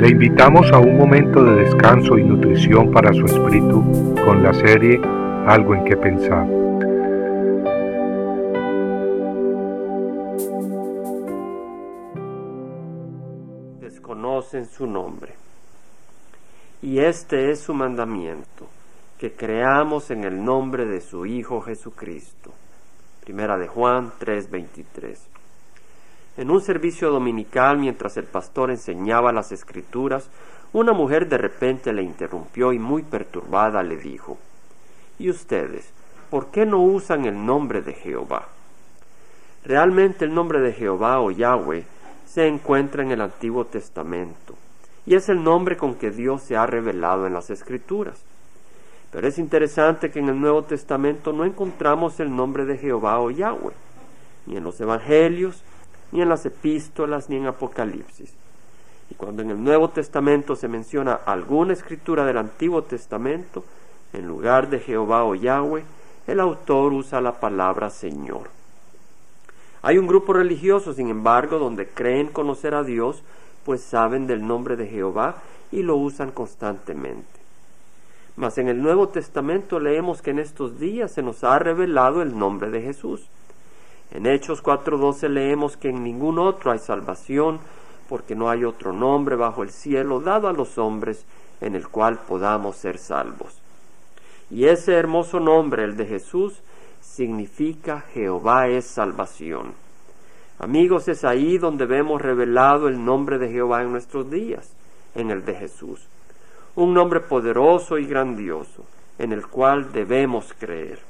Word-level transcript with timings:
Le 0.00 0.08
invitamos 0.08 0.72
a 0.72 0.78
un 0.78 0.96
momento 0.96 1.44
de 1.44 1.56
descanso 1.56 2.16
y 2.16 2.24
nutrición 2.24 2.90
para 2.90 3.12
su 3.12 3.26
espíritu 3.26 4.14
con 4.24 4.42
la 4.42 4.54
serie 4.54 4.98
Algo 5.46 5.74
en 5.74 5.84
que 5.84 5.94
pensar. 5.94 6.46
Desconocen 13.78 14.64
su 14.64 14.86
nombre. 14.86 15.34
Y 16.80 17.00
este 17.00 17.50
es 17.50 17.60
su 17.60 17.74
mandamiento, 17.74 18.68
que 19.18 19.32
creamos 19.32 20.10
en 20.10 20.24
el 20.24 20.42
nombre 20.42 20.86
de 20.86 21.02
su 21.02 21.26
Hijo 21.26 21.60
Jesucristo. 21.60 22.54
Primera 23.22 23.58
de 23.58 23.68
Juan 23.68 24.12
3:23. 24.18 25.39
En 26.36 26.50
un 26.50 26.60
servicio 26.60 27.10
dominical, 27.10 27.78
mientras 27.78 28.16
el 28.16 28.24
pastor 28.24 28.70
enseñaba 28.70 29.32
las 29.32 29.52
escrituras, 29.52 30.30
una 30.72 30.92
mujer 30.92 31.28
de 31.28 31.38
repente 31.38 31.92
le 31.92 32.02
interrumpió 32.02 32.72
y 32.72 32.78
muy 32.78 33.02
perturbada 33.02 33.82
le 33.82 33.96
dijo, 33.96 34.38
¿Y 35.18 35.28
ustedes, 35.28 35.90
por 36.30 36.46
qué 36.50 36.64
no 36.64 36.80
usan 36.80 37.24
el 37.24 37.44
nombre 37.44 37.82
de 37.82 37.92
Jehová? 37.92 38.48
Realmente 39.64 40.24
el 40.24 40.32
nombre 40.32 40.60
de 40.60 40.72
Jehová 40.72 41.20
o 41.20 41.30
Yahweh 41.30 41.84
se 42.26 42.46
encuentra 42.46 43.02
en 43.02 43.10
el 43.10 43.20
Antiguo 43.20 43.66
Testamento 43.66 44.54
y 45.04 45.16
es 45.16 45.28
el 45.28 45.42
nombre 45.42 45.76
con 45.76 45.96
que 45.96 46.10
Dios 46.10 46.42
se 46.42 46.56
ha 46.56 46.66
revelado 46.66 47.26
en 47.26 47.34
las 47.34 47.50
Escrituras. 47.50 48.22
Pero 49.10 49.26
es 49.26 49.38
interesante 49.38 50.10
que 50.10 50.20
en 50.20 50.28
el 50.28 50.40
Nuevo 50.40 50.62
Testamento 50.62 51.32
no 51.32 51.44
encontramos 51.44 52.20
el 52.20 52.34
nombre 52.34 52.64
de 52.64 52.78
Jehová 52.78 53.18
o 53.18 53.30
Yahweh, 53.30 53.74
ni 54.46 54.56
en 54.56 54.64
los 54.64 54.80
Evangelios, 54.80 55.64
ni 56.12 56.22
en 56.22 56.28
las 56.28 56.46
epístolas, 56.46 57.28
ni 57.28 57.36
en 57.36 57.46
Apocalipsis. 57.46 58.32
Y 59.10 59.14
cuando 59.14 59.42
en 59.42 59.50
el 59.50 59.62
Nuevo 59.62 59.90
Testamento 59.90 60.56
se 60.56 60.68
menciona 60.68 61.14
alguna 61.14 61.72
escritura 61.72 62.24
del 62.24 62.38
Antiguo 62.38 62.82
Testamento, 62.82 63.64
en 64.12 64.26
lugar 64.26 64.70
de 64.70 64.80
Jehová 64.80 65.24
o 65.24 65.34
Yahweh, 65.34 65.84
el 66.26 66.40
autor 66.40 66.92
usa 66.92 67.20
la 67.20 67.40
palabra 67.40 67.90
Señor. 67.90 68.50
Hay 69.82 69.98
un 69.98 70.06
grupo 70.06 70.32
religioso, 70.32 70.92
sin 70.92 71.08
embargo, 71.08 71.58
donde 71.58 71.88
creen 71.88 72.28
conocer 72.28 72.74
a 72.74 72.82
Dios, 72.84 73.22
pues 73.64 73.80
saben 73.80 74.26
del 74.26 74.46
nombre 74.46 74.76
de 74.76 74.86
Jehová 74.86 75.36
y 75.72 75.82
lo 75.82 75.96
usan 75.96 76.30
constantemente. 76.30 77.40
Mas 78.36 78.58
en 78.58 78.68
el 78.68 78.82
Nuevo 78.82 79.08
Testamento 79.08 79.80
leemos 79.80 80.22
que 80.22 80.30
en 80.30 80.38
estos 80.38 80.78
días 80.78 81.12
se 81.12 81.22
nos 81.22 81.44
ha 81.44 81.58
revelado 81.58 82.22
el 82.22 82.38
nombre 82.38 82.70
de 82.70 82.82
Jesús. 82.82 83.26
En 84.12 84.26
Hechos 84.26 84.62
4:12 84.62 85.28
leemos 85.28 85.76
que 85.76 85.90
en 85.90 86.02
ningún 86.02 86.38
otro 86.38 86.72
hay 86.72 86.78
salvación, 86.78 87.60
porque 88.08 88.34
no 88.34 88.50
hay 88.50 88.64
otro 88.64 88.92
nombre 88.92 89.36
bajo 89.36 89.62
el 89.62 89.70
cielo 89.70 90.20
dado 90.20 90.48
a 90.48 90.52
los 90.52 90.78
hombres 90.78 91.24
en 91.60 91.76
el 91.76 91.88
cual 91.88 92.18
podamos 92.26 92.76
ser 92.76 92.98
salvos. 92.98 93.60
Y 94.50 94.64
ese 94.64 94.94
hermoso 94.94 95.38
nombre, 95.38 95.84
el 95.84 95.96
de 95.96 96.06
Jesús, 96.06 96.60
significa 97.00 98.04
Jehová 98.12 98.66
es 98.66 98.84
salvación. 98.84 99.74
Amigos, 100.58 101.06
es 101.08 101.24
ahí 101.24 101.56
donde 101.56 101.86
vemos 101.86 102.20
revelado 102.20 102.88
el 102.88 103.02
nombre 103.04 103.38
de 103.38 103.48
Jehová 103.48 103.82
en 103.82 103.92
nuestros 103.92 104.28
días, 104.30 104.74
en 105.14 105.30
el 105.30 105.44
de 105.44 105.54
Jesús. 105.54 106.06
Un 106.74 106.92
nombre 106.92 107.20
poderoso 107.20 107.96
y 107.96 108.06
grandioso, 108.06 108.84
en 109.18 109.32
el 109.32 109.46
cual 109.46 109.92
debemos 109.92 110.52
creer. 110.58 111.09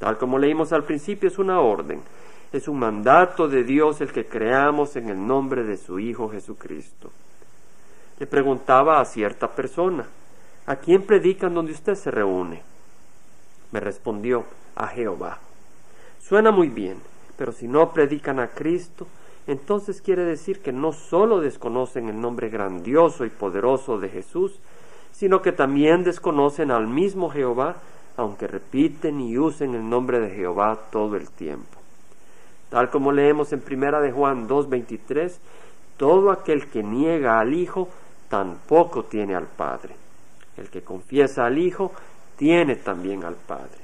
Tal 0.00 0.18
como 0.18 0.36
leímos 0.36 0.72
al 0.72 0.82
principio, 0.82 1.28
es 1.28 1.38
una 1.38 1.60
orden 1.60 2.02
es 2.52 2.66
un 2.66 2.78
mandato 2.78 3.48
de 3.48 3.62
Dios 3.62 4.00
el 4.00 4.12
que 4.12 4.26
creamos 4.26 4.96
en 4.96 5.08
el 5.08 5.24
nombre 5.24 5.62
de 5.62 5.76
su 5.76 5.98
Hijo 5.98 6.28
Jesucristo. 6.28 7.10
Le 8.18 8.26
preguntaba 8.26 9.00
a 9.00 9.04
cierta 9.04 9.48
persona, 9.48 10.06
¿a 10.66 10.76
quién 10.76 11.02
predican 11.02 11.54
donde 11.54 11.72
usted 11.72 11.94
se 11.94 12.10
reúne? 12.10 12.62
Me 13.70 13.80
respondió, 13.80 14.44
a 14.74 14.88
Jehová. 14.88 15.38
Suena 16.20 16.50
muy 16.50 16.68
bien, 16.68 16.98
pero 17.36 17.52
si 17.52 17.68
no 17.68 17.92
predican 17.92 18.40
a 18.40 18.48
Cristo, 18.48 19.06
entonces 19.46 20.00
quiere 20.00 20.24
decir 20.24 20.60
que 20.60 20.72
no 20.72 20.92
sólo 20.92 21.40
desconocen 21.40 22.08
el 22.08 22.20
nombre 22.20 22.48
grandioso 22.48 23.24
y 23.24 23.30
poderoso 23.30 23.98
de 23.98 24.08
Jesús, 24.08 24.58
sino 25.12 25.42
que 25.42 25.52
también 25.52 26.02
desconocen 26.02 26.70
al 26.70 26.88
mismo 26.88 27.30
Jehová, 27.30 27.76
aunque 28.16 28.46
repiten 28.46 29.20
y 29.20 29.38
usen 29.38 29.74
el 29.74 29.88
nombre 29.88 30.20
de 30.20 30.30
Jehová 30.30 30.78
todo 30.90 31.16
el 31.16 31.30
tiempo. 31.30 31.78
Tal 32.70 32.90
como 32.90 33.12
leemos 33.12 33.52
en 33.52 33.60
Primera 33.60 34.00
de 34.00 34.12
Juan 34.12 34.46
2:23, 34.46 35.38
todo 35.96 36.30
aquel 36.30 36.68
que 36.68 36.82
niega 36.82 37.40
al 37.40 37.52
Hijo 37.52 37.88
tampoco 38.28 39.04
tiene 39.04 39.34
al 39.34 39.46
Padre. 39.46 39.94
El 40.56 40.70
que 40.70 40.82
confiesa 40.82 41.46
al 41.46 41.58
Hijo 41.58 41.92
tiene 42.36 42.76
también 42.76 43.24
al 43.24 43.34
Padre. 43.34 43.80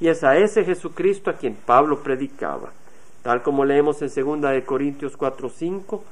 Y 0.00 0.08
es 0.08 0.24
a 0.24 0.36
ese 0.36 0.64
Jesucristo 0.64 1.30
a 1.30 1.34
quien 1.34 1.54
Pablo 1.54 2.02
predicaba. 2.02 2.70
Tal 3.22 3.42
como 3.42 3.64
leemos 3.64 4.02
en 4.02 4.08
2 4.08 4.50
de 4.50 4.64
Corintios 4.64 5.16
4:5, 5.16 6.02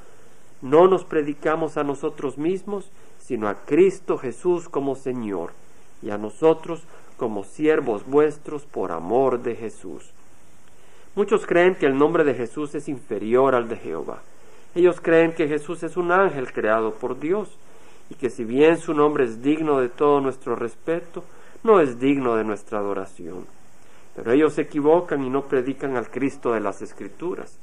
no 0.62 0.86
nos 0.86 1.04
predicamos 1.04 1.76
a 1.76 1.82
nosotros 1.82 2.38
mismos, 2.38 2.90
sino 3.18 3.48
a 3.48 3.54
Cristo 3.64 4.18
Jesús 4.18 4.68
como 4.68 4.94
Señor, 4.94 5.52
y 6.02 6.10
a 6.10 6.18
nosotros 6.18 6.84
como 7.16 7.44
siervos 7.44 8.06
vuestros 8.06 8.62
por 8.64 8.92
amor 8.92 9.42
de 9.42 9.56
Jesús. 9.56 10.10
Muchos 11.14 11.46
creen 11.46 11.74
que 11.74 11.86
el 11.86 11.98
nombre 11.98 12.24
de 12.24 12.34
Jesús 12.34 12.74
es 12.74 12.88
inferior 12.88 13.54
al 13.54 13.68
de 13.68 13.76
Jehová. 13.76 14.22
Ellos 14.74 15.00
creen 15.00 15.34
que 15.34 15.48
Jesús 15.48 15.82
es 15.82 15.96
un 15.96 16.10
ángel 16.10 16.52
creado 16.52 16.94
por 16.94 17.20
Dios 17.20 17.50
y 18.08 18.14
que 18.14 18.30
si 18.30 18.44
bien 18.44 18.78
su 18.78 18.94
nombre 18.94 19.24
es 19.24 19.42
digno 19.42 19.80
de 19.80 19.88
todo 19.88 20.20
nuestro 20.20 20.56
respeto, 20.56 21.22
no 21.62 21.80
es 21.80 22.00
digno 22.00 22.36
de 22.36 22.44
nuestra 22.44 22.78
adoración. 22.78 23.46
Pero 24.16 24.32
ellos 24.32 24.54
se 24.54 24.62
equivocan 24.62 25.22
y 25.24 25.30
no 25.30 25.42
predican 25.42 25.96
al 25.96 26.10
Cristo 26.10 26.52
de 26.52 26.60
las 26.60 26.82
Escrituras. 26.82 27.58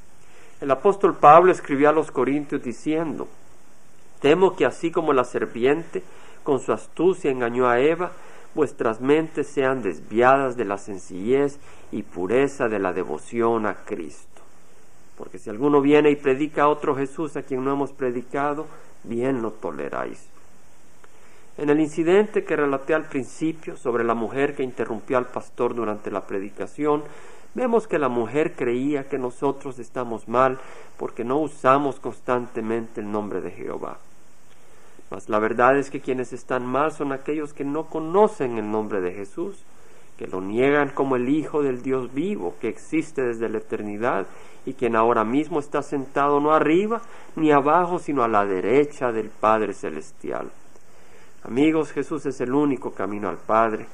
El 0.61 0.71
apóstol 0.71 1.15
Pablo 1.15 1.51
escribió 1.51 1.89
a 1.89 1.93
los 1.93 2.11
Corintios 2.11 2.61
diciendo, 2.61 3.27
Temo 4.21 4.55
que 4.55 4.65
así 4.65 4.91
como 4.91 5.13
la 5.13 5.23
serpiente 5.23 6.03
con 6.43 6.59
su 6.59 6.73
astucia 6.73 7.31
engañó 7.31 7.67
a 7.67 7.79
Eva, 7.79 8.11
vuestras 8.55 9.01
mentes 9.01 9.47
sean 9.47 9.81
desviadas 9.81 10.57
de 10.57 10.65
la 10.65 10.77
sencillez 10.77 11.59
y 11.91 12.03
pureza 12.03 12.67
de 12.67 12.79
la 12.79 12.93
devoción 12.93 13.65
a 13.65 13.75
Cristo. 13.85 14.41
Porque 15.17 15.37
si 15.37 15.49
alguno 15.49 15.81
viene 15.81 16.11
y 16.11 16.15
predica 16.15 16.63
a 16.63 16.69
otro 16.69 16.95
Jesús 16.95 17.35
a 17.35 17.43
quien 17.43 17.63
no 17.63 17.73
hemos 17.73 17.91
predicado, 17.91 18.67
bien 19.03 19.41
lo 19.41 19.51
toleráis. 19.51 20.27
En 21.57 21.69
el 21.69 21.81
incidente 21.81 22.45
que 22.45 22.55
relaté 22.55 22.93
al 22.93 23.09
principio 23.09 23.75
sobre 23.75 24.05
la 24.05 24.13
mujer 24.13 24.55
que 24.55 24.63
interrumpió 24.63 25.17
al 25.17 25.27
pastor 25.27 25.75
durante 25.75 26.09
la 26.09 26.25
predicación, 26.25 27.03
vemos 27.53 27.85
que 27.85 27.99
la 27.99 28.07
mujer 28.07 28.53
creía 28.55 29.09
que 29.09 29.17
nosotros 29.17 29.77
estamos 29.77 30.29
mal 30.29 30.57
porque 30.97 31.25
no 31.25 31.39
usamos 31.39 31.99
constantemente 31.99 33.01
el 33.01 33.11
nombre 33.11 33.41
de 33.41 33.51
Jehová. 33.51 33.97
Mas 35.09 35.29
la 35.29 35.39
verdad 35.39 35.77
es 35.77 35.89
que 35.89 36.01
quienes 36.01 36.33
están 36.33 36.65
mal 36.65 36.91
son 36.91 37.11
aquellos 37.11 37.53
que 37.53 37.63
no 37.63 37.85
conocen 37.85 38.57
el 38.57 38.69
nombre 38.69 39.01
de 39.01 39.11
Jesús, 39.11 39.63
que 40.17 40.27
lo 40.27 40.41
niegan 40.41 40.89
como 40.89 41.15
el 41.15 41.29
Hijo 41.29 41.63
del 41.63 41.81
Dios 41.81 42.13
vivo, 42.13 42.55
que 42.59 42.67
existe 42.67 43.23
desde 43.23 43.49
la 43.49 43.59
eternidad 43.59 44.27
y 44.65 44.73
quien 44.73 44.95
ahora 44.95 45.23
mismo 45.23 45.59
está 45.59 45.81
sentado 45.81 46.39
no 46.39 46.51
arriba 46.51 47.01
ni 47.35 47.51
abajo, 47.51 47.99
sino 47.99 48.23
a 48.23 48.27
la 48.27 48.45
derecha 48.45 49.11
del 49.11 49.29
Padre 49.29 49.73
Celestial. 49.73 50.51
Amigos, 51.43 51.91
Jesús 51.91 52.25
es 52.25 52.41
el 52.41 52.53
único 52.53 52.91
camino 52.91 53.29
al 53.29 53.37
Padre 53.37 53.87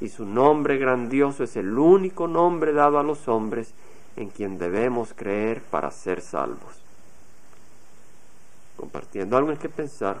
y 0.00 0.08
su 0.08 0.24
nombre 0.24 0.76
grandioso 0.76 1.44
es 1.44 1.56
el 1.56 1.78
único 1.78 2.28
nombre 2.28 2.72
dado 2.72 2.98
a 2.98 3.02
los 3.02 3.26
hombres 3.26 3.72
en 4.16 4.28
quien 4.28 4.58
debemos 4.58 5.14
creer 5.14 5.62
para 5.62 5.90
ser 5.90 6.20
salvos. 6.20 6.82
Compartiendo 8.76 9.36
algo 9.36 9.50
en 9.50 9.58
que 9.58 9.68
pensar, 9.68 10.20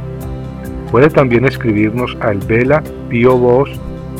Puede 0.91 1.09
también 1.09 1.45
escribirnos 1.45 2.15
al 2.19 2.39
Vela 2.39 2.83
Pio 3.09 3.37
Box 3.37 3.71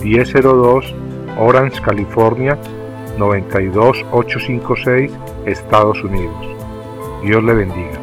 1002 0.03 0.95
Orange, 1.37 1.81
California 1.81 2.57
92856, 3.17 5.11
Estados 5.45 6.03
Unidos. 6.03 6.35
Dios 7.23 7.43
le 7.43 7.53
bendiga. 7.53 8.00